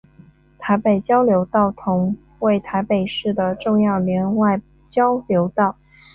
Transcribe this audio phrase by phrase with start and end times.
[0.57, 5.77] 台北交流道同为台北市的重要联外交流道。